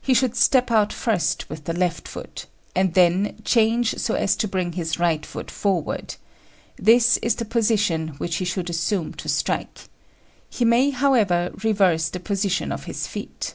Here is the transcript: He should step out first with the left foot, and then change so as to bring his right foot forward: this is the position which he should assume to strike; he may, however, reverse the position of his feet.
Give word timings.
He 0.00 0.12
should 0.12 0.34
step 0.34 0.72
out 0.72 0.92
first 0.92 1.48
with 1.48 1.66
the 1.66 1.72
left 1.72 2.08
foot, 2.08 2.46
and 2.74 2.94
then 2.94 3.40
change 3.44 3.96
so 3.96 4.14
as 4.14 4.34
to 4.38 4.48
bring 4.48 4.72
his 4.72 4.98
right 4.98 5.24
foot 5.24 5.52
forward: 5.52 6.16
this 6.76 7.16
is 7.18 7.36
the 7.36 7.44
position 7.44 8.08
which 8.18 8.38
he 8.38 8.44
should 8.44 8.68
assume 8.68 9.14
to 9.14 9.28
strike; 9.28 9.82
he 10.50 10.64
may, 10.64 10.90
however, 10.90 11.52
reverse 11.62 12.08
the 12.08 12.18
position 12.18 12.72
of 12.72 12.86
his 12.86 13.06
feet. 13.06 13.54